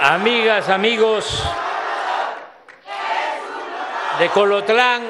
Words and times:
amigas, 0.00 0.70
amigos 0.70 1.44
de 4.18 4.28
Colotlán, 4.30 5.02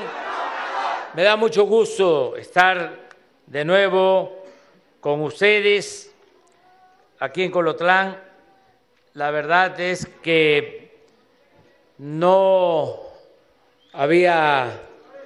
me 1.15 1.23
da 1.23 1.37
mucho 1.37 1.65
gusto 1.65 2.37
estar 2.37 2.99
de 3.47 3.65
nuevo 3.65 4.45
con 4.99 5.23
ustedes 5.23 6.13
aquí 7.21 7.45
en 7.45 7.53
Colotlán. 7.53 8.21
La 9.15 9.31
verdad 9.31 9.79
es 9.79 10.07
que 10.23 11.05
no 11.99 12.97
había 13.93 14.73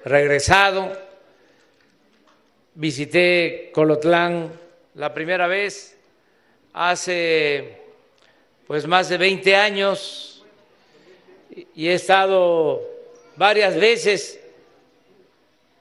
regresado, 0.05 0.93
visité 2.75 3.71
Colotlán 3.73 4.53
la 4.93 5.15
primera 5.15 5.46
vez 5.46 5.99
hace 6.75 7.84
pues 8.67 8.87
más 8.87 9.09
de 9.09 9.18
20 9.18 9.57
años. 9.57 10.45
Y 11.75 11.89
he 11.89 11.95
estado 11.95 12.82
varias 13.37 13.79
veces. 13.79 14.40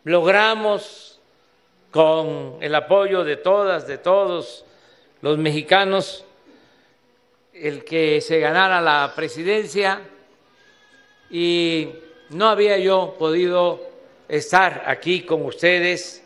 Logramos 0.03 1.19
con 1.91 2.57
el 2.59 2.75
apoyo 2.75 3.23
de 3.23 3.37
todas, 3.37 3.87
de 3.87 3.97
todos 3.97 4.65
los 5.21 5.37
mexicanos, 5.37 6.25
el 7.53 7.85
que 7.85 8.19
se 8.19 8.39
ganara 8.39 8.81
la 8.81 9.13
presidencia. 9.15 10.01
Y 11.29 11.89
no 12.29 12.49
había 12.49 12.77
yo 12.77 13.15
podido 13.17 13.81
estar 14.27 14.83
aquí 14.87 15.21
con 15.21 15.45
ustedes. 15.45 16.23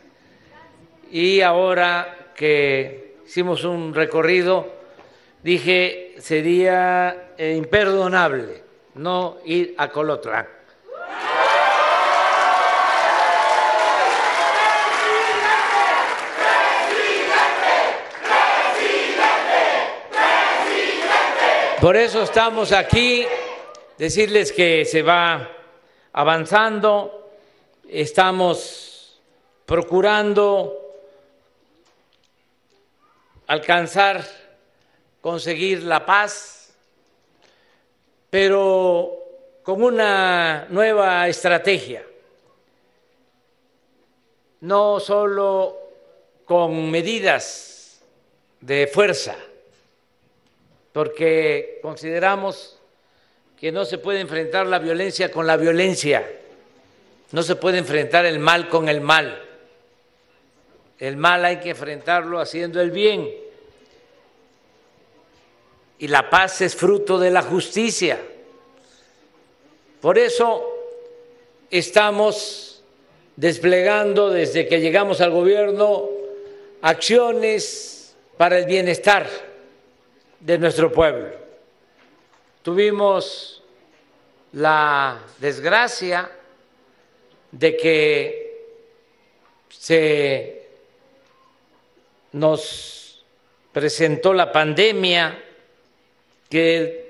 Y 1.12 1.42
ahora 1.42 2.32
que 2.36 3.18
hicimos 3.26 3.64
un 3.64 3.94
recorrido, 3.94 4.77
dije, 5.48 6.16
sería 6.20 7.32
imperdonable 7.40 8.62
no 8.96 9.38
ir 9.46 9.76
a 9.78 9.88
Colotlán. 9.88 10.46
Por 21.80 21.96
eso 21.96 22.24
estamos 22.24 22.74
aquí, 22.74 23.26
decirles 23.98 24.52
que 24.52 24.84
se 24.84 25.02
va 25.02 25.50
avanzando, 26.12 27.32
estamos 27.88 29.18
procurando 29.66 30.74
alcanzar, 33.48 34.26
conseguir 35.22 35.84
la 35.84 36.06
paz, 36.06 36.74
pero 38.30 39.18
con 39.64 39.84
una 39.84 40.68
nueva 40.70 41.28
estrategia, 41.28 42.04
no 44.62 45.00
solo 45.00 45.78
con 46.46 46.90
medidas 46.90 48.02
de 48.62 48.88
fuerza, 48.88 49.36
porque 50.94 51.80
consideramos 51.82 52.80
que 53.60 53.72
no 53.72 53.86
se 53.86 53.98
puede 53.98 54.20
enfrentar 54.20 54.68
la 54.68 54.80
violencia 54.80 55.32
con 55.32 55.48
la 55.48 55.58
violencia, 55.58 56.26
no 57.32 57.44
se 57.44 57.56
puede 57.56 57.80
enfrentar 57.80 58.26
el 58.26 58.40
mal 58.40 58.70
con 58.70 58.88
el 58.88 59.02
mal. 59.02 59.44
El 60.98 61.18
mal 61.18 61.44
hay 61.46 61.58
que 61.58 61.72
enfrentarlo 61.72 62.40
haciendo 62.40 62.82
el 62.82 62.92
bien. 62.92 63.30
Y 66.00 66.08
la 66.08 66.30
paz 66.30 66.62
es 66.62 66.76
fruto 66.76 67.18
de 67.18 67.32
la 67.32 67.42
justicia. 67.42 68.20
Por 70.02 70.18
eso 70.18 70.64
estamos 71.70 72.84
desplegando 73.36 74.30
desde 74.30 74.68
que 74.68 74.80
llegamos 74.80 75.22
al 75.22 75.32
gobierno 75.32 76.10
acciones 76.82 78.16
para 78.38 78.60
el 78.60 78.66
bienestar 78.66 79.28
de 80.40 80.58
nuestro 80.58 80.92
pueblo. 80.92 81.30
Tuvimos 82.62 83.64
la 84.54 85.20
desgracia 85.40 86.30
de 87.52 87.78
que 87.78 88.48
se 89.70 90.68
nos 92.34 93.24
presentó 93.72 94.34
la 94.34 94.52
pandemia 94.52 95.44
que 96.50 97.08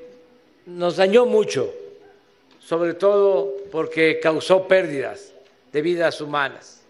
nos 0.66 0.98
dañó 0.98 1.26
mucho, 1.26 1.74
sobre 2.60 2.94
todo 2.96 3.54
porque 3.72 4.20
causó 4.20 4.68
pérdidas 4.68 5.34
de 5.72 5.82
vidas 5.82 6.20
humanas. 6.22 6.82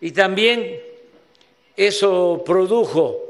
Y 0.00 0.12
también 0.12 0.80
eso 1.76 2.42
produjo 2.44 3.24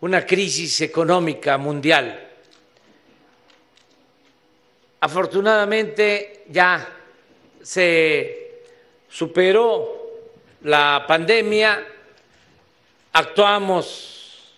una 0.00 0.24
crisis 0.24 0.80
económica 0.80 1.58
mundial. 1.58 2.22
Afortunadamente 5.00 6.44
ya 6.48 6.88
se 7.62 8.62
superó 9.08 10.06
la 10.62 11.04
pandemia, 11.06 11.84
actuamos 13.12 14.54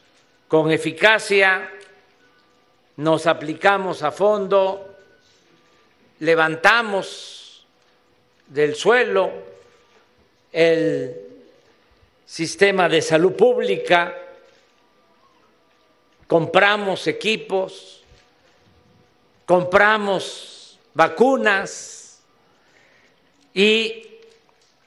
con 0.46 0.70
eficacia, 0.70 1.70
nos 2.98 3.28
aplicamos 3.28 4.02
a 4.02 4.10
fondo, 4.10 4.96
levantamos 6.18 7.64
del 8.48 8.74
suelo 8.74 9.30
el 10.50 11.16
sistema 12.26 12.88
de 12.88 13.00
salud 13.00 13.34
pública, 13.34 14.16
compramos 16.26 17.06
equipos, 17.06 18.02
compramos 19.46 20.80
vacunas 20.92 22.20
y 23.54 24.08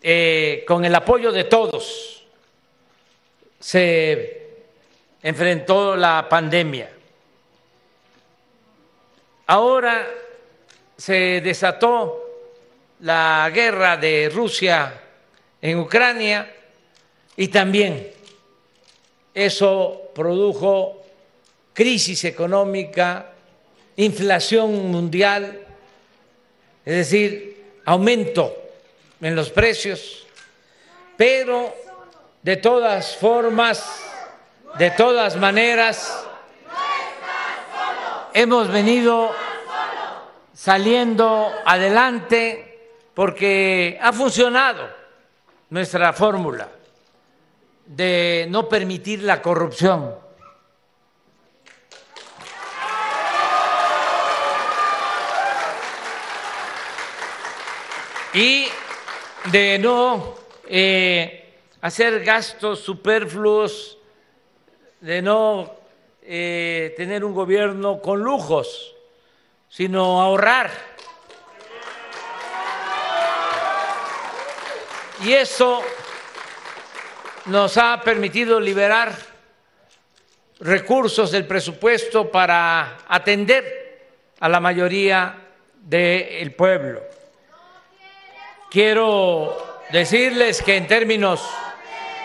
eh, 0.02 0.66
con 0.68 0.84
el 0.84 0.94
apoyo 0.96 1.32
de 1.32 1.46
todos 1.46 2.26
se 3.58 4.50
enfrentó 5.24 5.96
la 5.96 6.28
pandemia. 6.28 6.98
Ahora 9.51 10.07
se 10.95 11.41
desató 11.41 12.23
la 13.01 13.51
guerra 13.53 13.97
de 13.97 14.31
Rusia 14.34 14.94
en 15.62 15.78
Ucrania 15.78 16.50
y 17.35 17.50
también 17.50 18.13
eso 19.34 20.09
produjo 20.16 21.03
crisis 21.73 22.23
económica, 22.23 23.34
inflación 23.97 24.89
mundial, 24.89 25.68
es 26.85 26.95
decir, 26.95 27.62
aumento 27.83 28.56
en 29.19 29.35
los 29.35 29.50
precios, 29.50 30.28
pero 31.18 31.75
de 32.41 32.56
todas 32.56 33.18
formas, 33.18 34.01
de 34.78 34.91
todas 34.91 35.35
maneras, 35.35 36.25
hemos 38.34 38.68
venido 38.69 39.31
saliendo 40.53 41.52
adelante 41.66 42.90
porque 43.14 44.00
ha 44.02 44.14
funcionado 44.14 44.90
nuestra 45.69 46.14
fórmula 46.14 46.69
de 47.86 48.47
no 48.50 48.69
permitir 48.69 49.24
la 49.24 49.42
corrupción. 49.42 50.16
Y 58.33 58.68
de 59.51 59.78
no 59.78 60.36
eh, 60.66 61.54
hacer 61.81 62.24
gastos 62.24 62.80
superfluos, 62.80 63.98
de 65.01 65.22
no 65.22 65.81
eh, 66.23 66.94
tener 66.97 67.25
un 67.25 67.33
gobierno 67.33 68.00
con 68.00 68.21
lujos, 68.21 68.95
sino 69.69 70.21
ahorrar. 70.21 70.69
Y 75.23 75.33
eso 75.33 75.81
nos 77.45 77.77
ha 77.77 78.01
permitido 78.01 78.59
liberar 78.59 79.15
recursos 80.59 81.31
del 81.31 81.47
presupuesto 81.47 82.29
para 82.29 83.00
atender 83.07 84.07
a 84.39 84.47
la 84.47 84.59
mayoría 84.59 85.35
del 85.75 86.53
pueblo. 86.53 87.01
Quiero 88.69 89.81
decirles 89.91 90.62
que 90.62 90.77
en 90.77 90.88
términos 90.88 91.41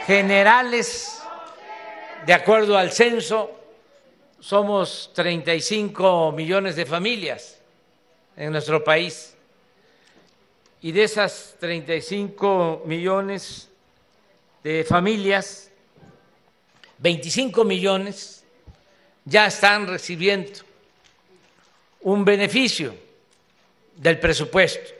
generales, 0.06 1.22
de 2.24 2.34
acuerdo 2.34 2.78
al 2.78 2.92
censo, 2.92 3.55
somos 4.40 5.10
35 5.14 6.32
millones 6.32 6.76
de 6.76 6.86
familias 6.86 7.58
en 8.36 8.52
nuestro 8.52 8.84
país 8.84 9.34
y 10.82 10.92
de 10.92 11.04
esas 11.04 11.56
35 11.58 12.82
millones 12.84 13.68
de 14.62 14.84
familias, 14.84 15.70
25 16.98 17.64
millones 17.64 18.44
ya 19.24 19.46
están 19.46 19.86
recibiendo 19.86 20.60
un 22.02 22.24
beneficio 22.24 22.94
del 23.96 24.20
presupuesto. 24.20 24.94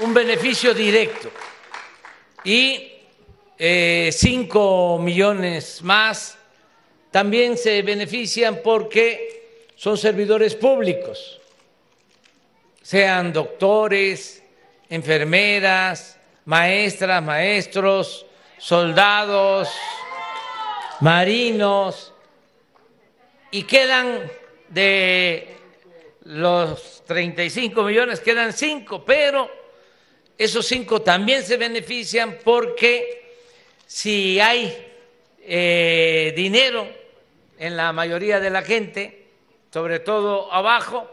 Un 0.00 0.14
beneficio 0.14 0.72
directo 0.72 1.30
y 2.48 2.92
eh, 3.58 4.08
cinco 4.10 4.98
millones 4.98 5.82
más 5.82 6.38
también 7.10 7.58
se 7.58 7.82
benefician 7.82 8.60
porque 8.64 9.66
son 9.76 9.98
servidores 9.98 10.54
públicos, 10.54 11.38
sean 12.80 13.34
doctores, 13.34 14.42
enfermeras, 14.88 16.18
maestras, 16.46 17.22
maestros, 17.22 18.24
soldados, 18.56 19.68
marinos, 21.00 22.14
y 23.50 23.64
quedan 23.64 24.22
de 24.70 25.54
los 26.24 27.02
35 27.04 27.82
millones, 27.82 28.20
quedan 28.20 28.54
cinco, 28.54 29.04
pero 29.04 29.67
esos 30.38 30.66
cinco 30.66 31.02
también 31.02 31.42
se 31.42 31.56
benefician 31.56 32.38
porque 32.44 33.34
si 33.86 34.38
hay 34.38 34.94
eh, 35.40 36.32
dinero 36.36 36.86
en 37.58 37.76
la 37.76 37.92
mayoría 37.92 38.38
de 38.38 38.50
la 38.50 38.62
gente, 38.62 39.26
sobre 39.72 39.98
todo 39.98 40.52
abajo, 40.52 41.10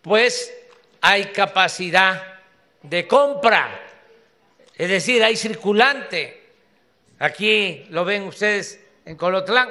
pues 0.00 0.54
hay 1.00 1.26
capacidad 1.26 2.40
de 2.82 3.08
compra, 3.08 3.84
es 4.76 4.88
decir, 4.88 5.24
hay 5.24 5.36
circulante. 5.36 6.36
Aquí 7.18 7.84
lo 7.90 8.04
ven 8.04 8.22
ustedes 8.22 8.80
en 9.04 9.16
Colotlán, 9.16 9.70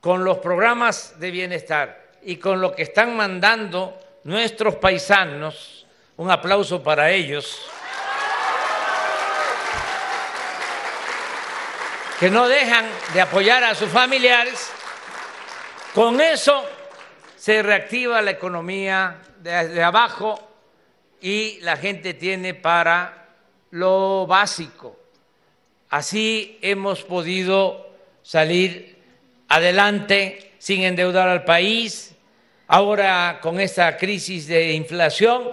con 0.00 0.24
los 0.24 0.38
programas 0.38 1.20
de 1.20 1.30
bienestar 1.30 2.12
y 2.22 2.36
con 2.36 2.58
lo 2.58 2.74
que 2.74 2.84
están 2.84 3.14
mandando 3.14 3.98
nuestros 4.24 4.76
paisanos 4.76 5.79
un 6.20 6.30
aplauso 6.30 6.82
para 6.82 7.10
ellos, 7.10 7.62
que 12.18 12.28
no 12.28 12.46
dejan 12.46 12.84
de 13.14 13.22
apoyar 13.22 13.64
a 13.64 13.74
sus 13.74 13.88
familiares. 13.88 14.70
Con 15.94 16.20
eso 16.20 16.62
se 17.36 17.62
reactiva 17.62 18.20
la 18.20 18.32
economía 18.32 19.16
de, 19.38 19.82
abajo 19.82 20.38
y 21.22 21.58
la 21.62 21.78
gente 21.78 22.12
tiene 22.12 22.52
para 22.52 23.28
lo 23.70 24.26
básico. 24.26 24.98
Así 25.88 26.58
hemos 26.60 27.02
podido 27.02 27.94
salir 28.22 28.98
adelante 29.48 30.52
sin 30.58 30.82
endeudar 30.82 31.30
al 31.30 31.44
país. 31.44 32.14
Ahora 32.68 33.38
con 33.40 33.58
esta 33.58 33.96
crisis 33.96 34.46
de 34.48 34.72
inflación, 34.74 35.48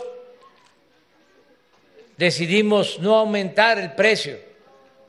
decidimos 2.18 3.00
no 3.00 3.16
aumentar 3.16 3.78
el 3.78 3.94
precio 3.94 4.40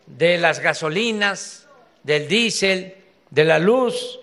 de 0.06 0.38
las 0.38 0.60
gasolinas, 0.60 1.66
del 2.02 2.28
diésel, 2.28 2.94
de 3.30 3.44
la 3.44 3.58
luz, 3.58 4.20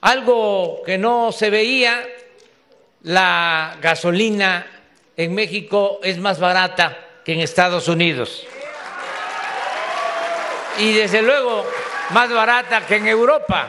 algo 0.00 0.82
que 0.84 0.98
no 0.98 1.32
se 1.32 1.50
veía, 1.50 2.06
la 3.02 3.76
gasolina 3.80 4.66
en 5.16 5.34
México 5.34 6.00
es 6.02 6.18
más 6.18 6.38
barata 6.38 6.98
que 7.24 7.32
en 7.32 7.40
Estados 7.40 7.88
Unidos. 7.88 8.44
Y 10.78 10.92
desde 10.92 11.22
luego 11.22 11.64
más 12.10 12.30
barata 12.30 12.86
que 12.86 12.96
en 12.96 13.08
Europa. 13.08 13.68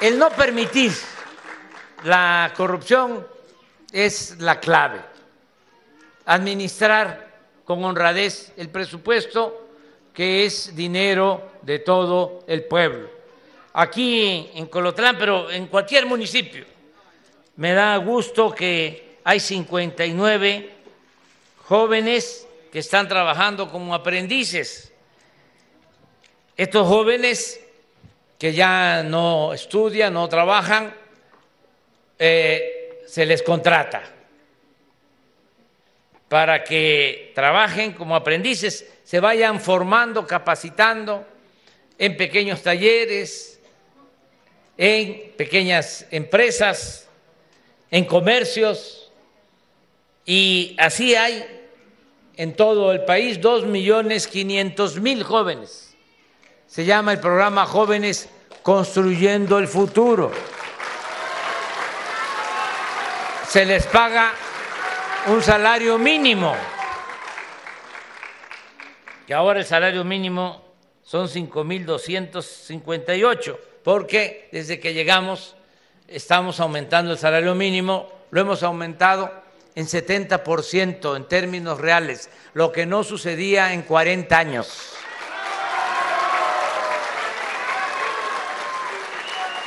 El 0.00 0.18
no 0.18 0.28
permitir 0.30 0.92
la 2.04 2.52
corrupción 2.54 3.26
es 3.90 4.38
la 4.38 4.60
clave 4.60 5.15
administrar 6.26 7.26
con 7.64 7.82
honradez 7.84 8.52
el 8.56 8.68
presupuesto 8.68 9.68
que 10.12 10.44
es 10.44 10.74
dinero 10.74 11.52
de 11.62 11.78
todo 11.78 12.44
el 12.46 12.64
pueblo. 12.64 13.10
Aquí 13.74 14.50
en 14.54 14.66
Colotlán, 14.66 15.16
pero 15.18 15.50
en 15.50 15.66
cualquier 15.66 16.06
municipio, 16.06 16.64
me 17.56 17.72
da 17.72 17.96
gusto 17.98 18.54
que 18.54 19.18
hay 19.24 19.40
59 19.40 20.70
jóvenes 21.64 22.46
que 22.72 22.78
están 22.78 23.08
trabajando 23.08 23.70
como 23.70 23.94
aprendices. 23.94 24.92
Estos 26.56 26.86
jóvenes 26.86 27.60
que 28.38 28.52
ya 28.52 29.02
no 29.02 29.52
estudian, 29.52 30.14
no 30.14 30.28
trabajan, 30.28 30.94
eh, 32.18 33.02
se 33.06 33.26
les 33.26 33.42
contrata 33.42 34.15
para 36.28 36.64
que 36.64 37.32
trabajen 37.34 37.92
como 37.92 38.16
aprendices, 38.16 38.86
se 39.04 39.20
vayan 39.20 39.60
formando, 39.60 40.26
capacitando 40.26 41.24
en 41.98 42.16
pequeños 42.16 42.62
talleres, 42.62 43.60
en 44.76 45.32
pequeñas 45.36 46.06
empresas, 46.10 47.08
en 47.90 48.04
comercios, 48.04 49.12
y 50.24 50.74
así 50.78 51.14
hay 51.14 51.46
en 52.36 52.54
todo 52.54 52.92
el 52.92 53.04
país 53.04 53.40
dos 53.40 53.64
millones 53.64 54.26
quinientos 54.26 54.98
mil 55.00 55.22
jóvenes. 55.22 55.94
Se 56.66 56.84
llama 56.84 57.12
el 57.12 57.20
programa 57.20 57.64
Jóvenes 57.64 58.28
Construyendo 58.62 59.58
el 59.58 59.68
Futuro. 59.68 60.32
Se 63.48 63.64
les 63.64 63.86
paga 63.86 64.34
un 65.26 65.42
salario 65.42 65.98
mínimo, 65.98 66.56
que 69.26 69.34
ahora 69.34 69.58
el 69.58 69.66
salario 69.66 70.04
mínimo 70.04 70.62
son 71.02 71.26
5.258, 71.28 73.58
porque 73.82 74.48
desde 74.52 74.78
que 74.78 74.94
llegamos 74.94 75.56
estamos 76.06 76.60
aumentando 76.60 77.10
el 77.12 77.18
salario 77.18 77.56
mínimo, 77.56 78.08
lo 78.30 78.40
hemos 78.40 78.62
aumentado 78.62 79.32
en 79.74 79.86
70% 79.86 81.16
en 81.16 81.24
términos 81.24 81.80
reales, 81.80 82.30
lo 82.54 82.70
que 82.70 82.86
no 82.86 83.02
sucedía 83.02 83.72
en 83.72 83.82
40 83.82 84.38
años. 84.38 84.92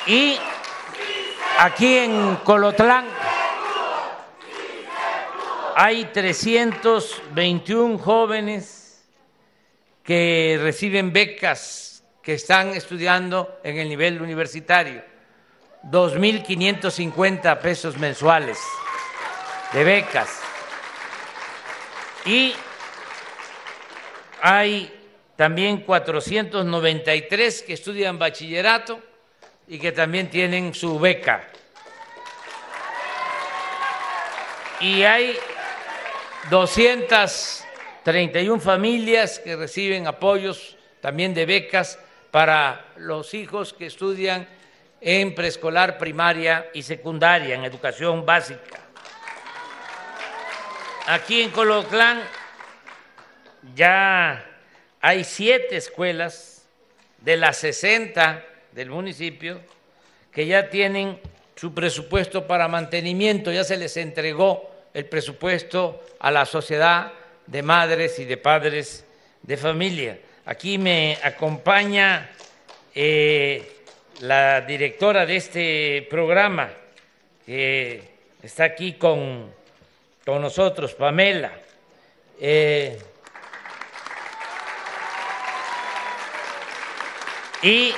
Y 0.08 0.40
aquí 1.60 1.98
en 1.98 2.38
Colotlán, 2.38 3.04
hay 5.82 6.04
321 6.12 8.00
jóvenes 8.00 9.02
que 10.04 10.60
reciben 10.62 11.14
becas, 11.14 12.04
que 12.22 12.34
están 12.34 12.72
estudiando 12.72 13.62
en 13.64 13.78
el 13.78 13.88
nivel 13.88 14.22
universitario, 14.22 15.02
2.550 15.84 17.60
pesos 17.60 17.98
mensuales 17.98 18.60
de 19.72 19.86
becas. 19.86 20.42
Y 22.26 22.54
hay 24.42 24.94
también 25.38 25.84
493 25.84 27.64
que 27.64 27.72
estudian 27.72 28.20
bachillerato 28.20 29.00
y 29.66 29.80
que 29.80 29.94
también 29.94 30.30
tienen 30.30 30.74
su 30.74 31.00
beca. 31.00 31.48
Y 34.82 35.04
hay 35.04 35.38
231 36.50 38.60
familias 38.60 39.40
que 39.40 39.56
reciben 39.56 40.08
apoyos 40.08 40.76
también 41.02 41.34
de 41.34 41.46
becas 41.46 41.98
para 42.32 42.86
los 42.98 43.34
hijos 43.34 43.74
que 43.74 43.86
estudian 43.86 44.46
en 45.02 45.36
preescolar, 45.36 45.98
primaria 45.98 46.70
y 46.74 46.84
secundaria, 46.84 47.56
en 47.56 47.64
educación 47.64 48.26
básica. 48.26 48.82
Aquí 51.08 51.42
en 51.42 51.52
Coloclán 51.52 52.22
ya 53.76 54.46
hay 55.02 55.24
siete 55.24 55.78
escuelas 55.78 56.68
de 57.20 57.38
las 57.38 57.58
60 57.58 58.44
del 58.72 58.90
municipio 58.90 59.62
que 60.32 60.46
ya 60.46 60.70
tienen 60.70 61.20
su 61.56 61.74
presupuesto 61.74 62.48
para 62.48 62.68
mantenimiento, 62.68 63.52
ya 63.52 63.64
se 63.64 63.78
les 63.78 63.98
entregó 63.98 64.69
el 64.94 65.06
presupuesto 65.06 66.04
a 66.20 66.32
la 66.32 66.46
sociedad 66.46 67.14
de 67.46 67.62
madres 67.62 68.20
y 68.20 68.26
de 68.26 68.38
padres 68.38 69.06
de 69.42 69.58
familia. 69.58 70.20
Aquí 70.46 70.78
me 70.78 71.18
acompaña 71.24 72.30
eh, 72.94 73.84
la 74.22 74.62
directora 74.62 75.26
de 75.26 75.36
este 75.36 76.08
programa, 76.10 76.70
que 77.46 78.02
está 78.42 78.66
aquí 78.66 78.94
con, 78.94 79.54
con 80.26 80.42
nosotros, 80.42 80.94
Pamela. 80.96 81.52
Eh, 82.40 82.98
y 87.64 87.94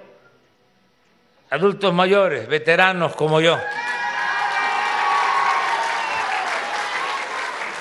adultos 1.49 1.93
mayores, 1.93 2.47
veteranos 2.47 3.15
como 3.15 3.39
yo, 3.39 3.57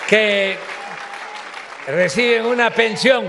que 0.08 0.56
reciben 1.86 2.46
una 2.46 2.70
pensión. 2.70 3.26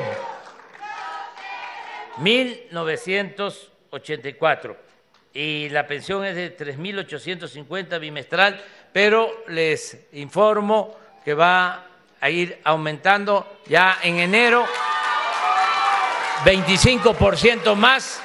1984 2.17 4.77
y 5.33 5.69
la 5.69 5.88
pensión 5.88 6.25
es 6.25 6.36
de 6.36 6.55
3.850 6.55 8.00
bimestral, 8.00 8.63
pero 8.91 9.45
les 9.48 9.98
informo 10.13 10.95
que 11.25 11.33
va 11.33 11.88
a 12.22 12.29
ir 12.29 12.60
aumentando 12.63 13.62
ya 13.67 13.98
en 14.03 14.19
enero 14.19 14.63
25% 16.45 17.74
más 17.75 18.22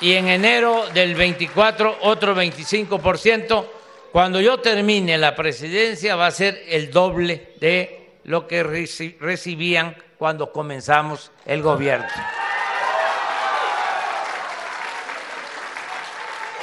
y 0.00 0.14
en 0.14 0.28
enero 0.28 0.86
del 0.94 1.14
24 1.14 1.98
otro 2.02 2.34
25%. 2.34 3.66
Cuando 4.10 4.40
yo 4.40 4.58
termine 4.60 5.18
la 5.18 5.34
presidencia 5.34 6.16
va 6.16 6.28
a 6.28 6.30
ser 6.30 6.64
el 6.68 6.90
doble 6.90 7.52
de 7.60 8.03
lo 8.24 8.46
que 8.46 8.62
recibían 8.62 9.96
cuando 10.18 10.52
comenzamos 10.52 11.30
el 11.44 11.62
gobierno. 11.62 12.08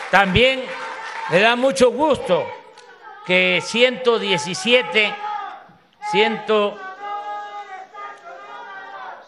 También 0.09 0.63
me 1.29 1.39
da 1.39 1.55
mucho 1.55 1.91
gusto 1.91 2.45
que 3.25 3.61
117, 3.63 5.15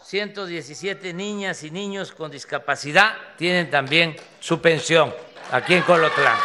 117 0.03 1.13
niñas 1.13 1.63
y 1.63 1.71
niños 1.71 2.11
con 2.11 2.29
discapacidad 2.29 3.15
tienen 3.37 3.69
también 3.69 4.15
su 4.39 4.59
pensión 4.59 5.13
aquí 5.51 5.75
en 5.75 5.83
Colotlán. 5.83 6.37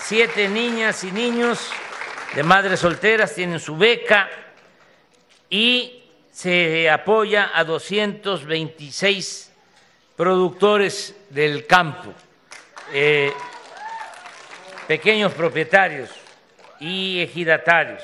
Siete 0.00 0.48
niñas 0.48 1.02
y 1.02 1.10
niños 1.10 1.70
de 2.34 2.42
madres 2.42 2.80
solteras 2.80 3.32
tienen 3.32 3.60
su 3.60 3.76
beca 3.76 4.28
y 5.48 6.02
se 6.32 6.90
apoya 6.90 7.52
a 7.54 7.62
226 7.62 9.52
productores 10.16 11.14
del 11.30 11.64
campo. 11.66 12.12
Eh, 12.92 13.32
pequeños 14.88 15.32
propietarios 15.32 16.10
y 16.80 17.20
ejidatarios. 17.20 18.02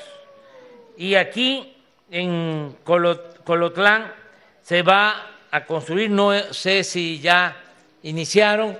Y 0.95 1.15
aquí 1.15 1.75
en 2.09 2.77
Colotlán 2.85 4.13
se 4.63 4.81
va 4.81 5.27
a 5.51 5.65
construir, 5.65 6.09
no 6.09 6.31
sé 6.53 6.85
si 6.85 7.19
ya 7.19 7.57
iniciaron, 8.03 8.77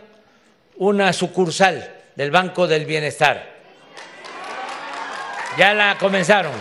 una 0.77 1.11
sucursal 1.11 1.93
del 2.15 2.31
Banco 2.31 2.67
del 2.67 2.85
Bienestar. 2.85 3.50
Ya 5.57 5.73
la 5.73 5.97
comenzaron. 5.97 6.53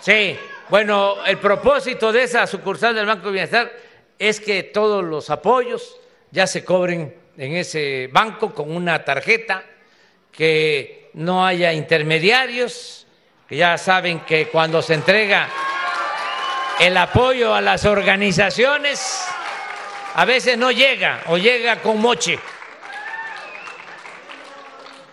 Sí, 0.00 0.38
bueno, 0.68 1.24
el 1.24 1.38
propósito 1.38 2.12
de 2.12 2.24
esa 2.24 2.46
sucursal 2.46 2.94
del 2.94 3.06
Banco 3.06 3.24
del 3.24 3.34
Bienestar 3.34 3.72
es 4.18 4.40
que 4.40 4.64
todos 4.64 5.04
los 5.04 5.30
apoyos 5.30 5.96
ya 6.30 6.46
se 6.46 6.64
cobren 6.64 7.14
en 7.36 7.54
ese 7.54 8.08
banco 8.12 8.52
con 8.52 8.74
una 8.74 9.04
tarjeta, 9.04 9.64
que 10.32 11.10
no 11.14 11.44
haya 11.46 11.72
intermediarios, 11.72 13.06
que 13.48 13.56
ya 13.56 13.78
saben 13.78 14.20
que 14.20 14.48
cuando 14.48 14.82
se 14.82 14.94
entrega 14.94 15.48
el 16.80 16.96
apoyo 16.96 17.54
a 17.54 17.60
las 17.60 17.84
organizaciones, 17.84 19.26
a 20.14 20.24
veces 20.24 20.58
no 20.58 20.70
llega 20.70 21.22
o 21.26 21.38
llega 21.38 21.80
con 21.80 22.00
moche. 22.00 22.38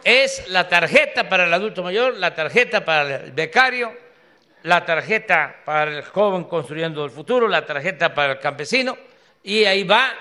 Es 0.06 0.48
la 0.50 0.70
tarjeta 0.70 1.28
para 1.28 1.46
el 1.46 1.54
adulto 1.56 1.82
mayor, 1.82 2.14
la 2.18 2.36
tarjeta 2.36 2.86
para 2.86 3.16
el 3.16 3.32
becario, 3.32 3.92
la 4.62 4.86
tarjeta 4.86 5.64
para 5.66 5.98
el 5.98 6.04
joven 6.04 6.44
construyendo 6.44 7.04
el 7.04 7.10
futuro, 7.10 7.48
la 7.48 7.66
tarjeta 7.66 8.14
para 8.14 8.34
el 8.34 8.40
campesino, 8.40 8.96
y 9.42 9.66
ahí 9.66 9.84
va 9.84 10.14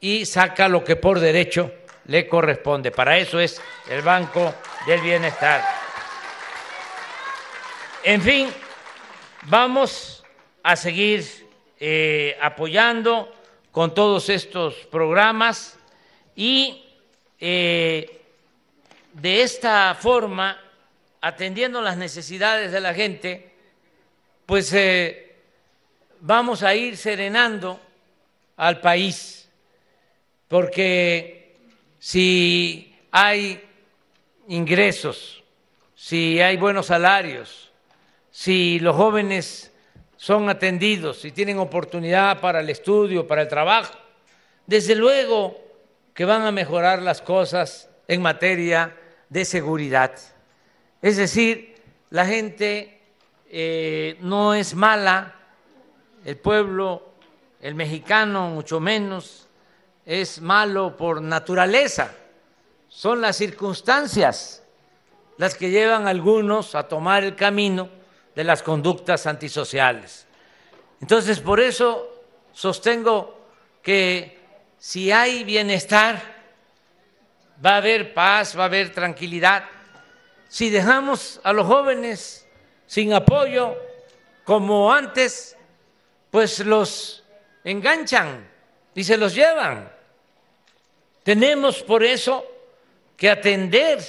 y 0.00 0.26
saca 0.26 0.66
lo 0.68 0.82
que 0.82 0.96
por 0.96 1.20
derecho 1.20 1.72
le 2.06 2.26
corresponde. 2.26 2.90
Para 2.90 3.18
eso 3.18 3.38
es 3.38 3.62
el 3.88 4.02
Banco 4.02 4.52
del 4.84 5.00
Bienestar. 5.00 5.62
En 8.02 8.20
fin, 8.22 8.52
vamos 9.42 10.24
a 10.64 10.74
seguir 10.74 11.24
eh, 11.78 12.36
apoyando 12.40 13.32
con 13.70 13.94
todos 13.94 14.28
estos 14.28 14.74
programas 14.90 15.78
y 16.34 16.84
eh, 17.38 18.19
de 19.12 19.42
esta 19.42 19.94
forma, 19.94 20.58
atendiendo 21.20 21.80
las 21.80 21.96
necesidades 21.96 22.72
de 22.72 22.80
la 22.80 22.94
gente, 22.94 23.52
pues 24.46 24.72
eh, 24.72 25.36
vamos 26.20 26.62
a 26.62 26.74
ir 26.74 26.96
serenando 26.96 27.80
al 28.56 28.80
país. 28.80 29.48
Porque 30.48 31.56
si 31.98 32.96
hay 33.10 33.62
ingresos, 34.48 35.42
si 35.94 36.40
hay 36.40 36.56
buenos 36.56 36.86
salarios, 36.86 37.70
si 38.30 38.80
los 38.80 38.96
jóvenes 38.96 39.72
son 40.16 40.48
atendidos, 40.48 41.20
si 41.20 41.32
tienen 41.32 41.58
oportunidad 41.58 42.40
para 42.40 42.60
el 42.60 42.70
estudio, 42.70 43.26
para 43.26 43.42
el 43.42 43.48
trabajo, 43.48 43.94
desde 44.66 44.94
luego 44.94 45.58
que 46.14 46.24
van 46.24 46.42
a 46.42 46.52
mejorar 46.52 47.02
las 47.02 47.22
cosas 47.22 47.88
en 48.08 48.20
materia 48.20 48.96
de 49.30 49.46
seguridad. 49.46 50.12
Es 51.00 51.16
decir, 51.16 51.76
la 52.10 52.26
gente 52.26 53.00
eh, 53.48 54.18
no 54.20 54.52
es 54.52 54.74
mala, 54.74 55.34
el 56.24 56.36
pueblo, 56.36 57.14
el 57.62 57.74
mexicano 57.74 58.50
mucho 58.50 58.80
menos, 58.80 59.48
es 60.04 60.40
malo 60.40 60.96
por 60.96 61.22
naturaleza, 61.22 62.12
son 62.88 63.20
las 63.20 63.36
circunstancias 63.36 64.62
las 65.38 65.54
que 65.54 65.70
llevan 65.70 66.06
a 66.06 66.10
algunos 66.10 66.74
a 66.74 66.86
tomar 66.86 67.24
el 67.24 67.34
camino 67.34 67.88
de 68.34 68.44
las 68.44 68.62
conductas 68.62 69.26
antisociales. 69.26 70.26
Entonces, 71.00 71.40
por 71.40 71.60
eso 71.60 72.24
sostengo 72.52 73.38
que 73.82 74.38
si 74.78 75.10
hay 75.10 75.44
bienestar, 75.44 76.39
va 77.64 77.74
a 77.74 77.76
haber 77.76 78.14
paz, 78.14 78.56
va 78.56 78.62
a 78.62 78.66
haber 78.66 78.92
tranquilidad. 78.92 79.64
Si 80.48 80.70
dejamos 80.70 81.40
a 81.44 81.52
los 81.52 81.66
jóvenes 81.66 82.46
sin 82.86 83.12
apoyo, 83.12 83.76
como 84.44 84.92
antes, 84.92 85.56
pues 86.30 86.60
los 86.60 87.22
enganchan 87.64 88.48
y 88.94 89.04
se 89.04 89.16
los 89.16 89.34
llevan. 89.34 89.90
Tenemos 91.22 91.82
por 91.82 92.02
eso 92.02 92.44
que 93.16 93.30
atender 93.30 94.02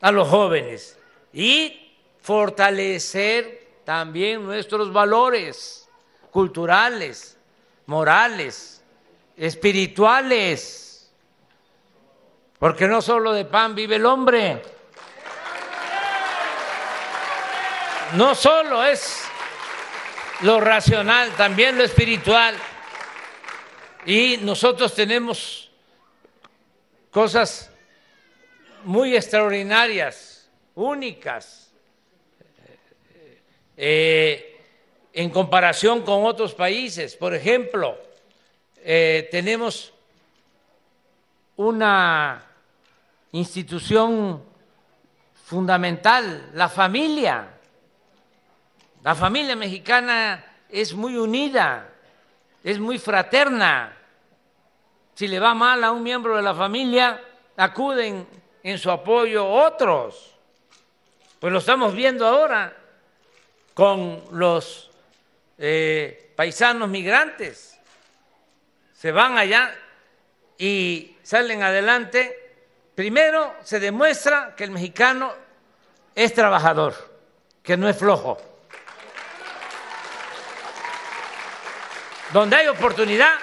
a 0.00 0.10
los 0.10 0.28
jóvenes 0.28 0.98
y 1.32 1.92
fortalecer 2.20 3.80
también 3.84 4.44
nuestros 4.44 4.92
valores 4.92 5.88
culturales, 6.30 7.38
morales, 7.86 8.82
espirituales, 9.36 10.83
porque 12.58 12.86
no 12.86 13.02
solo 13.02 13.32
de 13.32 13.44
pan 13.44 13.74
vive 13.74 13.96
el 13.96 14.06
hombre, 14.06 14.62
no 18.14 18.34
solo 18.34 18.84
es 18.84 19.24
lo 20.42 20.60
racional, 20.60 21.30
también 21.36 21.78
lo 21.78 21.84
espiritual. 21.84 22.56
Y 24.06 24.36
nosotros 24.42 24.94
tenemos 24.94 25.70
cosas 27.10 27.70
muy 28.84 29.16
extraordinarias, 29.16 30.50
únicas, 30.74 31.72
eh, 33.76 34.60
en 35.12 35.30
comparación 35.30 36.02
con 36.02 36.24
otros 36.24 36.54
países. 36.54 37.16
Por 37.16 37.34
ejemplo, 37.34 37.98
eh, 38.84 39.28
tenemos 39.30 39.93
una 41.56 42.42
institución 43.32 44.42
fundamental, 45.44 46.50
la 46.54 46.68
familia. 46.68 47.48
La 49.02 49.14
familia 49.14 49.54
mexicana 49.54 50.44
es 50.68 50.94
muy 50.94 51.16
unida, 51.16 51.88
es 52.62 52.78
muy 52.78 52.98
fraterna. 52.98 53.96
Si 55.14 55.28
le 55.28 55.38
va 55.38 55.54
mal 55.54 55.84
a 55.84 55.92
un 55.92 56.02
miembro 56.02 56.36
de 56.36 56.42
la 56.42 56.54
familia, 56.54 57.20
acuden 57.56 58.26
en 58.62 58.78
su 58.78 58.90
apoyo 58.90 59.46
otros. 59.46 60.34
Pues 61.38 61.52
lo 61.52 61.58
estamos 61.58 61.94
viendo 61.94 62.26
ahora 62.26 62.74
con 63.74 64.22
los 64.32 64.90
eh, 65.58 66.32
paisanos 66.34 66.88
migrantes. 66.88 67.78
Se 68.94 69.12
van 69.12 69.36
allá 69.36 69.74
y 70.64 71.18
salen 71.22 71.62
adelante. 71.62 72.54
Primero 72.94 73.54
se 73.62 73.78
demuestra 73.78 74.54
que 74.56 74.64
el 74.64 74.70
mexicano 74.70 75.30
es 76.14 76.32
trabajador, 76.32 76.94
que 77.62 77.76
no 77.76 77.86
es 77.86 77.98
flojo. 77.98 78.40
Donde 82.32 82.56
hay 82.56 82.68
oportunidad, 82.68 83.34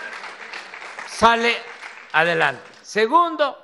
sale 1.07 1.55
adelante. 2.13 2.63
Segundo, 2.81 3.55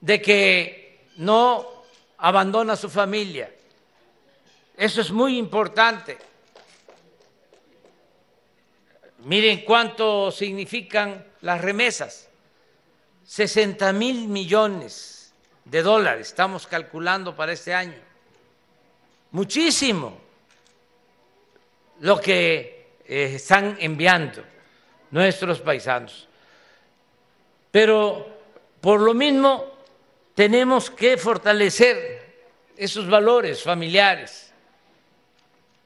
de 0.00 0.20
que 0.20 1.06
no 1.18 1.84
abandona 2.18 2.74
su 2.74 2.90
familia. 2.90 3.48
Eso 4.76 5.02
es 5.02 5.12
muy 5.12 5.38
importante. 5.38 6.18
Miren 9.18 9.64
cuánto 9.64 10.32
significan 10.32 11.24
las 11.42 11.60
remesas. 11.60 12.31
60 13.32 13.94
mil 13.94 14.28
millones 14.28 15.32
de 15.64 15.82
dólares 15.82 16.28
estamos 16.28 16.66
calculando 16.66 17.34
para 17.34 17.54
este 17.54 17.72
año. 17.72 17.96
Muchísimo 19.30 20.18
lo 22.00 22.20
que 22.20 22.98
eh, 23.06 23.32
están 23.36 23.78
enviando 23.80 24.44
nuestros 25.12 25.60
paisanos. 25.60 26.28
Pero 27.70 28.28
por 28.82 29.00
lo 29.00 29.14
mismo 29.14 29.64
tenemos 30.34 30.90
que 30.90 31.16
fortalecer 31.16 32.34
esos 32.76 33.08
valores 33.08 33.62
familiares. 33.62 34.52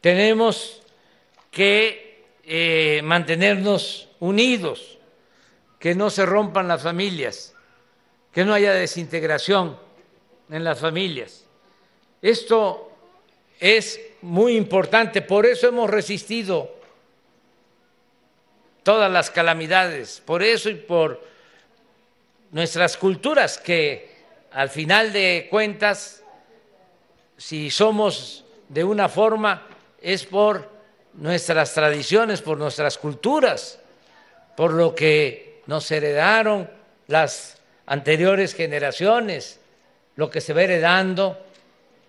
Tenemos 0.00 0.82
que 1.52 2.24
eh, 2.42 3.02
mantenernos 3.04 4.08
unidos, 4.18 4.95
que 5.78 5.94
no 5.94 6.10
se 6.10 6.26
rompan 6.26 6.68
las 6.68 6.82
familias, 6.82 7.54
que 8.32 8.44
no 8.44 8.54
haya 8.54 8.72
desintegración 8.72 9.78
en 10.50 10.64
las 10.64 10.80
familias. 10.80 11.44
Esto 12.22 12.90
es 13.60 14.00
muy 14.22 14.56
importante, 14.56 15.22
por 15.22 15.46
eso 15.46 15.68
hemos 15.68 15.88
resistido 15.90 16.70
todas 18.82 19.10
las 19.10 19.30
calamidades, 19.30 20.22
por 20.24 20.42
eso 20.42 20.70
y 20.70 20.74
por 20.74 21.20
nuestras 22.52 22.96
culturas 22.96 23.58
que 23.58 24.16
al 24.52 24.70
final 24.70 25.12
de 25.12 25.48
cuentas, 25.50 26.22
si 27.36 27.70
somos 27.70 28.44
de 28.68 28.84
una 28.84 29.08
forma, 29.08 29.66
es 30.00 30.24
por 30.24 30.70
nuestras 31.14 31.74
tradiciones, 31.74 32.40
por 32.42 32.58
nuestras 32.58 32.96
culturas, 32.96 33.80
por 34.56 34.72
lo 34.72 34.94
que 34.94 35.55
nos 35.66 35.90
heredaron 35.90 36.70
las 37.08 37.60
anteriores 37.86 38.54
generaciones, 38.54 39.60
lo 40.16 40.30
que 40.30 40.40
se 40.40 40.52
va 40.52 40.62
heredando 40.62 41.38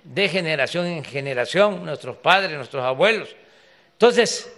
de 0.03 0.29
generación 0.29 0.85
en 0.85 1.03
generación, 1.03 1.85
nuestros 1.85 2.17
padres, 2.17 2.55
nuestros 2.55 2.83
abuelos. 2.83 3.35
Entonces, 3.93 4.53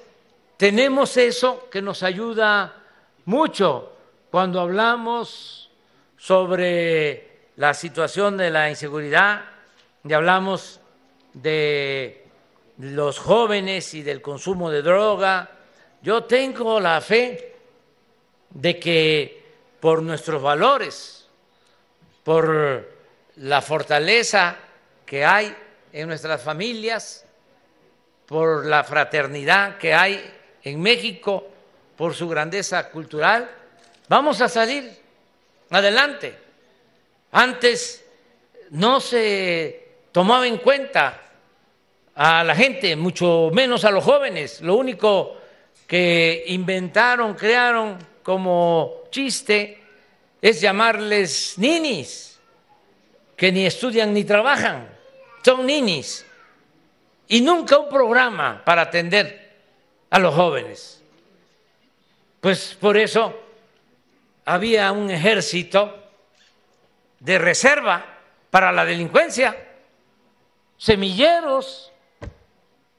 tenemos 0.57 1.17
eso 1.17 1.67
que 1.71 1.81
nos 1.81 2.03
ayuda 2.03 2.73
mucho 3.25 3.93
cuando 4.29 4.59
hablamos 4.59 5.69
sobre 6.17 7.29
la 7.55 7.73
situación 7.73 8.37
de 8.37 8.49
la 8.49 8.69
inseguridad 8.69 9.45
y 10.03 10.13
hablamos 10.13 10.79
de 11.33 12.25
los 12.77 13.19
jóvenes 13.19 13.93
y 13.93 14.03
del 14.03 14.21
consumo 14.21 14.69
de 14.69 14.81
droga. 14.81 15.49
Yo 16.01 16.23
tengo 16.23 16.79
la 16.79 17.01
fe 17.01 17.55
de 18.49 18.79
que 18.79 19.43
por 19.79 20.01
nuestros 20.01 20.41
valores, 20.41 21.27
por 22.23 22.89
la 23.37 23.61
fortaleza 23.61 24.57
que 25.05 25.25
hay 25.25 25.55
en 25.93 26.07
nuestras 26.07 26.41
familias, 26.41 27.25
por 28.25 28.65
la 28.65 28.83
fraternidad 28.83 29.77
que 29.77 29.93
hay 29.93 30.33
en 30.63 30.81
México 30.81 31.47
por 31.95 32.13
su 32.13 32.27
grandeza 32.29 32.89
cultural, 32.89 33.49
vamos 34.07 34.41
a 34.41 34.49
salir 34.49 34.95
adelante. 35.69 36.37
Antes 37.31 38.05
no 38.71 38.99
se 38.99 39.87
tomaba 40.11 40.47
en 40.47 40.57
cuenta 40.57 41.21
a 42.15 42.43
la 42.43 42.55
gente, 42.55 42.95
mucho 42.95 43.49
menos 43.53 43.85
a 43.85 43.91
los 43.91 44.03
jóvenes. 44.03 44.61
Lo 44.61 44.75
único 44.75 45.37
que 45.87 46.43
inventaron, 46.47 47.33
crearon 47.33 47.97
como 48.29 49.05
chiste 49.09 49.81
es 50.39 50.61
llamarles 50.61 51.57
ninis, 51.57 52.39
que 53.35 53.51
ni 53.51 53.65
estudian 53.65 54.13
ni 54.13 54.23
trabajan, 54.23 54.87
son 55.43 55.65
ninis. 55.65 56.27
Y 57.27 57.41
nunca 57.41 57.79
un 57.79 57.89
programa 57.89 58.61
para 58.63 58.83
atender 58.83 59.57
a 60.11 60.19
los 60.19 60.35
jóvenes. 60.35 61.03
Pues 62.39 62.77
por 62.79 62.97
eso 62.97 63.35
había 64.45 64.91
un 64.91 65.09
ejército 65.09 66.11
de 67.19 67.39
reserva 67.39 68.05
para 68.51 68.71
la 68.71 68.85
delincuencia, 68.85 69.57
semilleros 70.77 71.91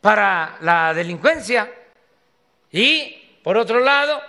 para 0.01 0.59
la 0.61 0.93
delincuencia 0.93 1.73
y, 2.73 3.39
por 3.45 3.57
otro 3.57 3.79
lado, 3.79 4.21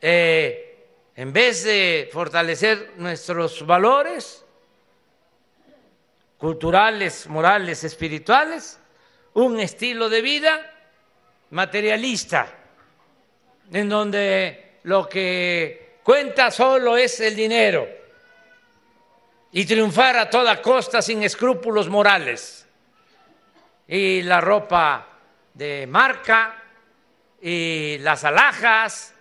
eh, 0.00 0.86
en 1.16 1.32
vez 1.32 1.64
de 1.64 2.08
fortalecer 2.12 2.92
nuestros 2.96 3.66
valores 3.66 4.44
culturales, 6.36 7.26
morales, 7.26 7.82
espirituales, 7.82 8.78
un 9.34 9.58
estilo 9.58 10.08
de 10.08 10.22
vida 10.22 10.74
materialista, 11.50 12.54
en 13.72 13.88
donde 13.88 14.78
lo 14.84 15.08
que 15.08 15.98
cuenta 16.04 16.50
solo 16.50 16.96
es 16.96 17.18
el 17.20 17.34
dinero 17.34 17.88
y 19.50 19.66
triunfar 19.66 20.16
a 20.16 20.30
toda 20.30 20.62
costa 20.62 21.02
sin 21.02 21.22
escrúpulos 21.22 21.88
morales. 21.88 22.66
Y 23.88 24.22
la 24.22 24.40
ropa 24.40 25.08
de 25.54 25.86
marca 25.88 26.62
y 27.40 27.98
las 27.98 28.22
alhajas 28.24 29.14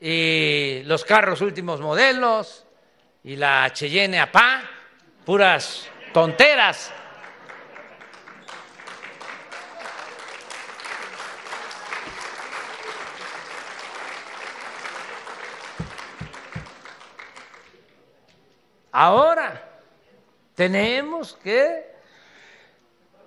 y 0.00 0.82
los 0.84 1.04
carros 1.04 1.40
últimos 1.40 1.80
modelos 1.80 2.64
y 3.24 3.36
la 3.36 3.72
Cheyenne 3.72 4.20
APA, 4.20 4.62
puras 5.24 5.88
tonteras. 6.12 6.92
Ahora 18.90 19.80
tenemos 20.54 21.34
que 21.34 21.86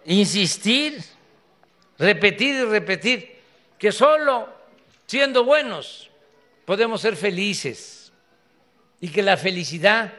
insistir, 0.06 1.02
repetir 1.98 2.56
y 2.56 2.66
repetir 2.66 3.42
que 3.78 3.92
solo 3.92 4.50
siendo 5.06 5.46
buenos 5.46 6.11
podemos 6.66 7.02
ser 7.02 7.16
felices 7.16 8.12
y 9.00 9.10
que 9.10 9.22
la 9.22 9.38
felicidad 9.38 10.14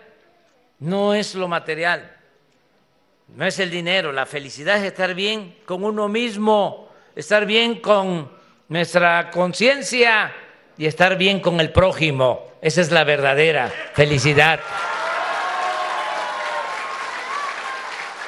no 0.81 1.15
es 1.15 1.35
lo 1.35 1.49
material, 1.49 2.17
no 3.29 3.47
es 3.47 3.59
el 3.59 3.71
dinero, 3.71 4.13
la 4.13 4.27
felicidad 4.27 4.79
es 4.79 4.85
estar 4.85 5.15
bien 5.15 5.59
con 5.65 5.85
uno 5.85 6.09
mismo, 6.09 6.91
estar 7.15 7.47
bien 7.47 7.81
con 7.81 8.31
nuestra 8.69 9.31
conciencia 9.31 10.35
y 10.77 10.87
estar 10.87 11.17
bien 11.17 11.41
con 11.41 11.61
el 11.61 11.71
prójimo. 11.71 12.53
Esa 12.61 12.81
es 12.81 12.91
la 12.91 13.05
verdadera 13.05 13.69
felicidad. 13.95 14.61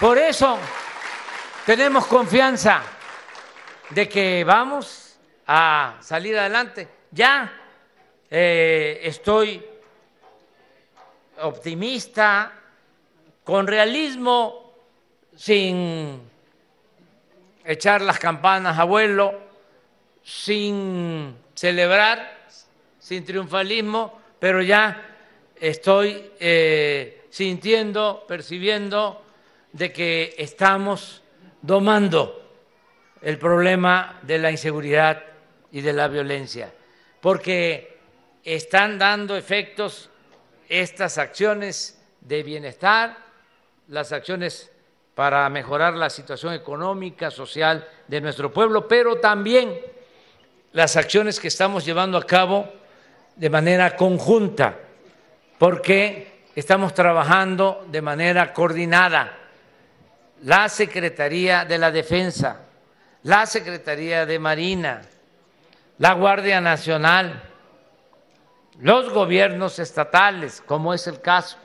Por 0.00 0.18
eso 0.18 0.59
tenemos 1.66 2.07
confianza 2.07 2.83
de 3.90 4.09
que 4.09 4.44
vamos 4.44 5.16
a 5.46 5.96
salir 6.00 6.38
adelante. 6.38 6.88
Ya 7.11 7.63
eh, 8.37 8.99
estoy 9.05 9.64
optimista, 11.40 12.53
con 13.44 13.64
realismo, 13.64 14.73
sin 15.37 16.20
echar 17.64 18.01
las 18.01 18.18
campanas 18.18 18.77
a 18.77 18.83
vuelo, 18.83 19.38
sin 20.25 21.37
celebrar, 21.55 22.49
sin 22.99 23.25
triunfalismo, 23.25 24.18
pero 24.40 24.61
ya 24.62 25.16
estoy 25.55 26.33
eh, 26.40 27.27
sintiendo, 27.31 28.25
percibiendo 28.27 29.23
de 29.70 29.92
que 29.92 30.35
estamos 30.38 31.23
domando 31.62 32.51
el 33.23 33.38
problema 33.38 34.18
de 34.23 34.38
la 34.38 34.51
inseguridad 34.51 35.23
y 35.70 35.83
de 35.83 35.92
la 35.92 36.09
violencia, 36.09 36.75
porque 37.20 37.94
están 38.45 38.99
dando 38.99 39.37
efectos 39.37 40.11
estas 40.69 41.19
acciones 41.19 42.01
de 42.21 42.43
bienestar, 42.43 43.17
las 43.89 44.13
acciones 44.13 44.71
para 45.15 45.49
mejorar 45.49 45.95
la 45.95 46.11
situación 46.11 46.55
económica, 46.55 47.31
social 47.31 47.87
de 48.09 48.21
nuestro 48.21 48.53
pueblo, 48.53 48.89
pero 48.89 49.17
también 49.17 49.79
las 50.73 50.97
acciones 50.97 51.39
que 51.39 51.49
estamos 51.49 51.85
llevando 51.85 52.19
a 52.19 52.27
cabo 52.27 52.69
de 53.37 53.51
manera 53.51 53.97
conjunta, 53.97 54.77
porque 55.59 56.43
estamos 56.55 56.95
trabajando 56.95 57.87
de 57.89 58.03
manera 58.03 58.53
coordinada. 58.53 59.39
La 60.43 60.69
Secretaría 60.69 61.65
de 61.65 61.79
la 61.79 61.91
Defensa, 61.91 62.61
la 63.23 63.47
Secretaría 63.47 64.27
de 64.27 64.39
Marina, 64.39 65.03
la 65.99 66.13
Guardia 66.13 66.61
Nacional, 66.61 67.54
los 68.81 69.11
gobiernos 69.11 69.79
estatales, 69.79 70.63
como 70.65 70.95
es 70.95 71.07
el 71.07 71.21
caso 71.21 71.57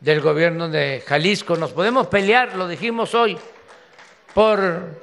del 0.00 0.20
gobierno 0.20 0.68
de 0.68 1.02
Jalisco. 1.06 1.56
Nos 1.56 1.72
podemos 1.72 2.08
pelear, 2.08 2.54
lo 2.56 2.66
dijimos 2.66 3.14
hoy, 3.14 3.38
por 4.34 5.00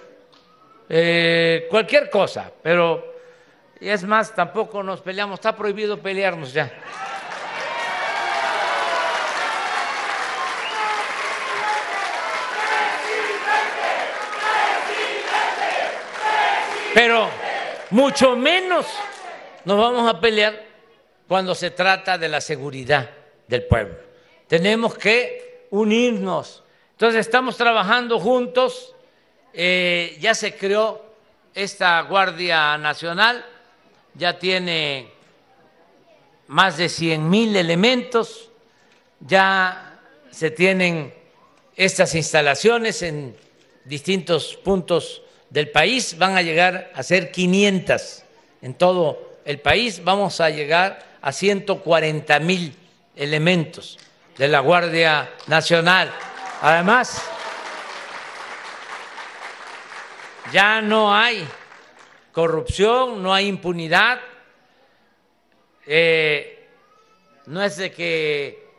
eh, 0.89 1.67
cualquier 1.69 2.09
cosa, 2.09 2.51
pero 2.61 3.03
es 3.79 4.03
más, 4.03 4.35
tampoco 4.35 4.83
nos 4.83 5.01
peleamos, 5.01 5.35
está 5.35 5.55
prohibido 5.55 5.99
pelearnos 5.99 6.53
ya. 6.53 6.71
Pero 16.93 17.29
mucho 17.91 18.35
menos 18.35 18.85
nos 19.63 19.77
vamos 19.77 20.09
a 20.09 20.19
pelear 20.19 20.68
cuando 21.29 21.53
se 21.53 21.69
trata 21.69 22.17
de 22.17 22.27
la 22.27 22.41
seguridad 22.41 23.07
del 23.47 23.63
pueblo. 23.65 23.95
Tenemos 24.47 24.97
que 24.97 25.67
unirnos. 25.69 26.63
Entonces 26.93 27.19
estamos 27.19 27.55
trabajando 27.55 28.19
juntos, 28.19 28.95
eh, 29.53 30.17
ya 30.19 30.33
se 30.33 30.55
creó 30.55 31.05
esta 31.53 32.01
Guardia 32.01 32.79
Nacional, 32.79 33.45
ya 34.15 34.39
tiene 34.39 35.11
más 36.47 36.77
de 36.77 36.89
100 36.89 37.29
mil 37.29 37.55
elementos, 37.55 38.49
ya 39.19 39.99
se 40.31 40.49
tienen 40.49 41.13
estas 41.75 42.15
instalaciones 42.15 43.03
en 43.03 43.37
distintos 43.85 44.55
puntos 44.63 45.21
del 45.51 45.69
país, 45.69 46.17
van 46.17 46.37
a 46.37 46.41
llegar 46.41 46.91
a 46.95 47.03
ser 47.03 47.29
500 47.29 48.23
en 48.63 48.73
todo 48.73 49.37
el 49.45 49.59
país, 49.59 50.03
vamos 50.03 50.41
a 50.41 50.49
llegar 50.49 51.08
a 51.21 51.31
140 51.31 52.39
mil 52.39 52.75
elementos 53.15 53.99
de 54.37 54.47
la 54.47 54.59
Guardia 54.59 55.29
Nacional. 55.47 56.11
Además, 56.61 57.21
ya 60.51 60.81
no 60.81 61.13
hay 61.13 61.47
corrupción, 62.31 63.21
no 63.21 63.33
hay 63.33 63.47
impunidad. 63.47 64.19
Eh, 65.85 66.67
no 67.47 67.63
es 67.63 67.77
de 67.77 67.91
que 67.91 68.69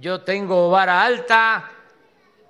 yo 0.00 0.22
tengo 0.22 0.70
vara 0.70 1.04
alta, 1.04 1.70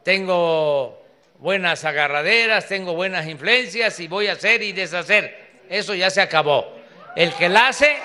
tengo 0.02 1.02
buenas 1.38 1.84
agarraderas, 1.84 2.68
tengo 2.68 2.94
buenas 2.94 3.26
influencias 3.26 3.98
y 4.00 4.08
voy 4.08 4.28
a 4.28 4.32
hacer 4.32 4.62
y 4.62 4.72
deshacer. 4.72 5.62
Eso 5.68 5.94
ya 5.94 6.10
se 6.10 6.20
acabó. 6.20 6.72
El 7.16 7.32
que 7.34 7.48
la 7.48 7.68
hace 7.68 7.96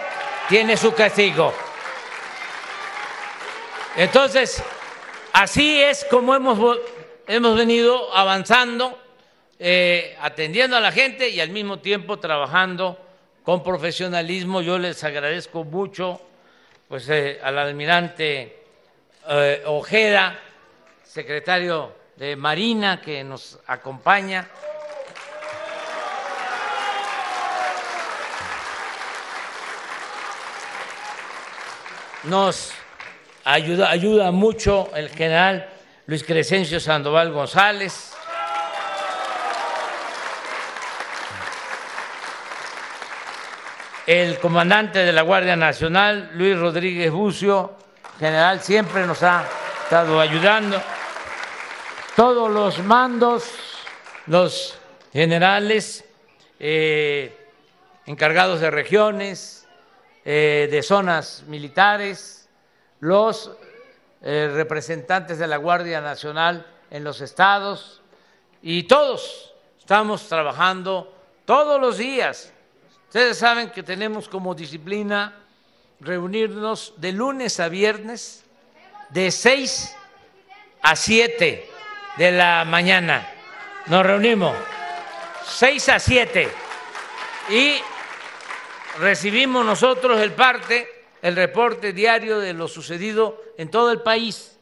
tiene 0.50 0.76
su 0.76 0.94
castigo. 0.94 1.54
Entonces, 3.96 4.64
así 5.32 5.80
es 5.80 6.06
como 6.10 6.34
hemos, 6.34 6.80
hemos 7.28 7.56
venido 7.56 8.16
avanzando, 8.16 9.00
eh, 9.60 10.18
atendiendo 10.20 10.76
a 10.76 10.80
la 10.80 10.92
gente 10.92 11.30
y 11.30 11.40
al 11.40 11.50
mismo 11.50 11.80
tiempo 11.80 12.18
trabajando 12.18 12.98
con 13.44 13.64
profesionalismo. 13.64 14.62
Yo 14.62 14.80
les 14.80 15.04
agradezco 15.04 15.64
mucho 15.64 16.20
pues, 16.88 17.08
eh, 17.10 17.40
al 17.44 17.60
almirante 17.60 18.64
eh, 19.30 19.62
Ojeda, 19.68 20.40
secretario 21.04 21.94
de 22.16 22.36
Marina, 22.36 23.00
que 23.00 23.24
nos 23.24 23.60
acompaña 23.68 24.50
nos 32.24 32.72
ayuda, 33.44 33.90
ayuda 33.90 34.32
mucho 34.32 34.90
el 34.96 35.10
general 35.10 35.70
Luis 36.06 36.24
Crescencio 36.24 36.80
Sandoval 36.80 37.32
González. 37.32 38.14
El 44.08 44.40
comandante 44.40 45.00
de 45.00 45.12
la 45.14 45.22
Guardia 45.22 45.56
Nacional, 45.56 46.32
Luis 46.34 46.58
Rodríguez 46.58 47.12
Bucio, 47.12 47.76
general, 48.20 48.60
siempre 48.62 49.06
nos 49.06 49.22
ha 49.22 49.46
estado 49.84 50.20
ayudando. 50.20 50.82
Todos 52.16 52.50
los 52.50 52.80
mandos, 52.80 53.52
los 54.26 54.80
generales 55.14 56.04
eh, 56.60 57.38
encargados 58.08 58.62
de 58.62 58.72
regiones, 58.72 59.59
eh, 60.26 60.68
de 60.70 60.84
zonas 60.84 61.44
militares, 61.48 62.50
los 63.00 63.52
eh, 64.22 64.52
representantes 64.54 65.40
de 65.40 65.48
la 65.48 65.58
Guardia 65.58 66.02
Nacional 66.02 66.66
en 66.92 67.04
los 67.04 67.22
estados 67.22 68.02
y 68.62 68.84
todos 68.84 69.54
estamos 69.80 70.28
trabajando 70.28 71.14
todos 71.46 71.80
los 71.80 71.98
días. 71.98 72.52
Ustedes 73.08 73.38
saben 73.38 73.72
que 73.72 73.82
tenemos 73.82 74.28
como 74.28 74.54
disciplina 74.54 75.36
reunirnos 76.00 76.94
de 76.98 77.12
lunes 77.12 77.60
a 77.60 77.70
viernes 77.70 78.44
de 79.10 79.32
6 79.32 79.96
a 80.82 80.96
7 80.96 81.70
de 82.18 82.32
la 82.32 82.66
mañana. 82.66 83.28
Nos 83.88 84.06
reunimos 84.06 84.56
6 85.46 85.90
a 85.90 86.00
7 86.00 86.50
y 87.50 87.80
recibimos 89.00 89.66
nosotros 89.66 90.20
el 90.20 90.34
parte, 90.34 90.88
el 91.22 91.36
reporte 91.36 91.94
diario 91.94 92.40
de 92.40 92.54
lo 92.54 92.68
sucedido 92.68 93.42
en 93.58 93.70
todo 93.70 93.92
el 93.92 94.02
país, 94.02 94.58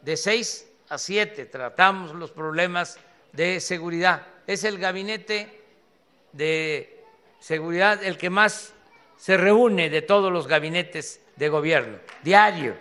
de 0.00 0.16
6 0.16 0.68
a 0.88 0.98
7, 0.98 1.46
tratamos 1.46 2.12
los 2.14 2.30
problemas 2.30 2.98
de 3.32 3.60
seguridad. 3.60 4.26
Es 4.46 4.64
el 4.64 4.78
gabinete 4.78 5.60
de 6.32 7.04
seguridad 7.38 8.02
el 8.02 8.16
que 8.18 8.30
más 8.30 8.74
se 9.16 9.36
reúne 9.36 9.90
de 9.90 10.02
todos 10.02 10.32
los 10.32 10.46
gabinetes 10.46 11.20
de 11.36 11.48
gobierno. 11.48 11.98
Diario 12.22 12.74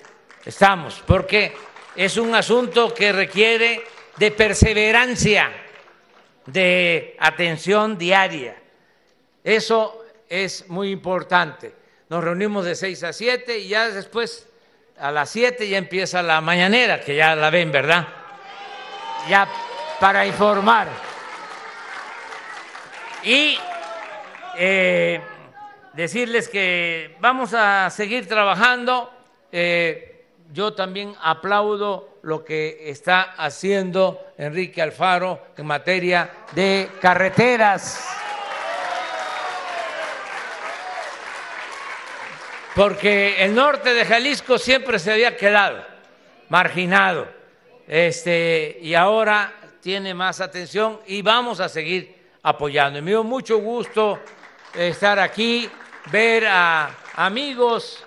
estamos, 0.45 1.03
porque 1.05 1.53
es 1.95 2.17
un 2.17 2.33
asunto 2.33 2.93
que 2.93 3.11
requiere 3.11 3.83
de 4.17 4.31
perseverancia, 4.31 5.51
de 6.45 7.15
atención 7.19 7.97
diaria. 7.97 8.57
Eso 9.43 10.00
es 10.31 10.69
muy 10.69 10.91
importante. 10.91 11.75
Nos 12.07 12.23
reunimos 12.23 12.63
de 12.63 12.73
6 12.73 13.03
a 13.03 13.11
7 13.11 13.59
y 13.59 13.67
ya 13.67 13.89
después 13.89 14.47
a 14.97 15.11
las 15.11 15.29
7 15.29 15.67
ya 15.67 15.77
empieza 15.77 16.23
la 16.23 16.39
mañanera, 16.39 17.01
que 17.01 17.17
ya 17.17 17.35
la 17.35 17.49
ven, 17.49 17.69
¿verdad? 17.69 18.07
Ya 19.27 19.45
para 19.99 20.25
informar. 20.25 20.87
Y 23.23 23.57
eh, 24.57 25.19
decirles 25.91 26.47
que 26.47 27.17
vamos 27.19 27.53
a 27.53 27.89
seguir 27.89 28.25
trabajando. 28.25 29.11
Eh, 29.51 30.27
yo 30.53 30.73
también 30.73 31.13
aplaudo 31.21 32.19
lo 32.21 32.45
que 32.45 32.89
está 32.89 33.33
haciendo 33.37 34.31
Enrique 34.37 34.81
Alfaro 34.81 35.47
en 35.57 35.65
materia 35.65 36.31
de 36.53 36.89
carreteras. 37.01 38.21
Porque 42.75 43.43
el 43.43 43.53
norte 43.53 43.93
de 43.93 44.05
Jalisco 44.05 44.57
siempre 44.57 44.97
se 44.97 45.11
había 45.11 45.35
quedado 45.35 45.83
marginado. 46.47 47.27
Este, 47.85 48.77
y 48.81 48.93
ahora 48.93 49.53
tiene 49.81 50.13
más 50.13 50.39
atención 50.39 50.99
y 51.07 51.21
vamos 51.21 51.59
a 51.59 51.67
seguir 51.67 52.15
apoyando. 52.43 53.01
me 53.01 53.11
dio 53.11 53.23
mucho 53.23 53.57
gusto 53.57 54.19
estar 54.73 55.19
aquí, 55.19 55.69
ver 56.11 56.45
a 56.47 56.95
amigos 57.15 58.05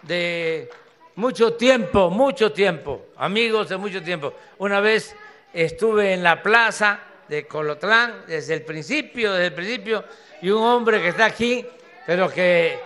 de 0.00 0.70
mucho 1.16 1.52
tiempo, 1.54 2.08
mucho 2.08 2.52
tiempo, 2.52 3.08
amigos 3.16 3.68
de 3.68 3.76
mucho 3.76 4.02
tiempo. 4.02 4.32
Una 4.58 4.80
vez 4.80 5.14
estuve 5.52 6.14
en 6.14 6.22
la 6.22 6.42
plaza 6.42 7.00
de 7.28 7.46
Colotlán 7.46 8.24
desde 8.26 8.54
el 8.54 8.62
principio, 8.62 9.32
desde 9.32 9.46
el 9.48 9.54
principio, 9.54 10.04
y 10.40 10.48
un 10.48 10.62
hombre 10.62 11.02
que 11.02 11.08
está 11.08 11.26
aquí, 11.26 11.66
pero 12.06 12.30
que 12.30 12.78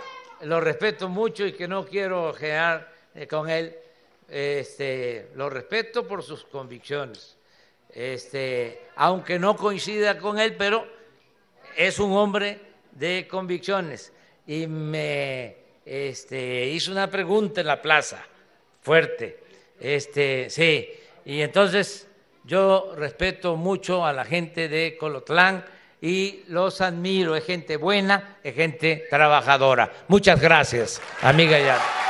lo 0.42 0.60
respeto 0.60 1.08
mucho 1.08 1.46
y 1.46 1.52
que 1.52 1.68
no 1.68 1.84
quiero 1.84 2.32
generar 2.32 2.92
eh, 3.14 3.26
con 3.26 3.48
él, 3.48 3.76
este, 4.28 5.30
lo 5.34 5.50
respeto 5.50 6.06
por 6.06 6.22
sus 6.22 6.44
convicciones 6.44 7.36
este, 7.94 8.82
aunque 8.96 9.38
no 9.38 9.56
coincida 9.56 10.18
con 10.18 10.38
él, 10.38 10.54
pero 10.56 10.86
es 11.76 11.98
un 11.98 12.12
hombre 12.12 12.60
de 12.92 13.26
convicciones. 13.28 14.12
Y 14.46 14.66
me 14.66 15.56
este, 15.84 16.66
hizo 16.68 16.92
una 16.92 17.10
pregunta 17.10 17.60
en 17.60 17.66
la 17.66 17.82
plaza, 17.82 18.24
fuerte. 18.82 19.40
Este, 19.78 20.50
sí, 20.50 20.88
y 21.24 21.40
entonces 21.40 22.08
yo 22.44 22.94
respeto 22.96 23.56
mucho 23.56 24.04
a 24.04 24.12
la 24.12 24.24
gente 24.24 24.68
de 24.68 24.96
Colotlán 24.96 25.64
y 26.00 26.44
los 26.48 26.80
admiro, 26.80 27.36
es 27.36 27.44
gente 27.44 27.76
buena, 27.76 28.38
es 28.42 28.54
gente 28.54 29.06
trabajadora. 29.10 29.90
Muchas 30.08 30.40
gracias, 30.40 31.00
amiga 31.22 31.58
Yana. 31.58 32.09